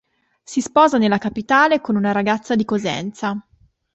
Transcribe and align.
Si 0.43 0.61
sposa 0.61 0.97
nella 0.97 1.19
capitale 1.19 1.79
con 1.79 1.95
una 1.95 2.11
ragazza 2.11 2.55
di 2.55 2.65
Cosenza. 2.65 3.39